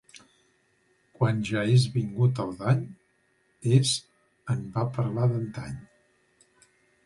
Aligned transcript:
Quan 1.19 1.43
ja 1.49 1.65
és 1.73 1.85
vingut 1.97 2.41
el 2.45 2.57
dany, 2.63 2.81
és 3.77 3.95
en 4.57 4.67
va 4.79 4.89
parlar 4.99 5.31
d'antany. 5.37 5.81